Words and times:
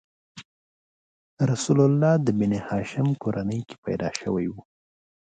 رسول 1.49 1.79
الله 1.87 2.13
د 2.25 2.27
بنیهاشم 2.39 3.07
کورنۍ 3.23 3.59
کې 3.67 3.75
پیدا 3.85 4.09
شوی 4.21 4.47
و. 4.49 4.55